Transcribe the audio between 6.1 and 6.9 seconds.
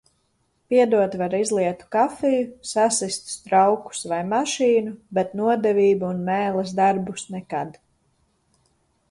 un mēles